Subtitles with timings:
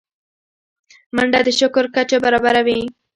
[1.15, 2.81] منډه د شکر کچه برابروي